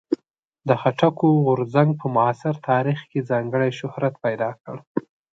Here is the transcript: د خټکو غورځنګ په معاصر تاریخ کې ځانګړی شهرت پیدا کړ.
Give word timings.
د 0.67 0.69
خټکو 0.81 1.27
غورځنګ 1.45 1.89
په 2.01 2.05
معاصر 2.15 2.53
تاریخ 2.69 2.99
کې 3.09 3.27
ځانګړی 3.29 3.69
شهرت 3.79 4.13
پیدا 4.25 4.49
کړ. 4.63 4.75